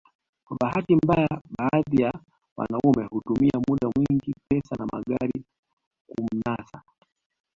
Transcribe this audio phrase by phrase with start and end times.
[0.45, 1.27] Kwa bahati mbaya
[1.57, 2.13] baadhi ya
[2.57, 5.43] wanaume hutumia muda mwingi pesa na magari
[6.07, 6.81] kumnasa